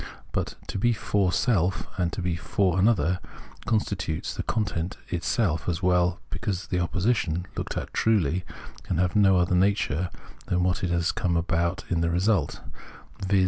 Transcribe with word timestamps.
But 0.31 0.55
to 0.65 0.79
be 0.79 0.93
for 0.93 1.31
self 1.31 1.85
and 1.95 2.11
to 2.13 2.23
be 2.23 2.35
for 2.35 2.79
another 2.79 3.19
constitutes 3.67 4.33
the 4.33 4.41
content 4.41 4.97
itself 5.09 5.69
as 5.69 5.83
well, 5.83 6.19
because 6.31 6.65
the 6.69 6.79
opposition, 6.79 7.45
looked 7.55 7.77
at 7.77 7.93
truly, 7.93 8.43
can 8.81 8.97
have 8.97 9.15
no 9.15 9.37
other 9.37 9.53
nature 9.53 10.09
than 10.47 10.63
what 10.63 10.79
has 10.79 11.11
come 11.11 11.37
about 11.37 11.83
in 11.89 12.01
the 12.01 12.09
result— 12.09 12.61
viz. 13.27 13.39